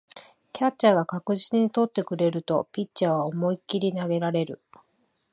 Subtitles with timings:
[0.51, 4.59] キャッチャーが確実に捕ってくれるとピッチャーは思いっきり投げられる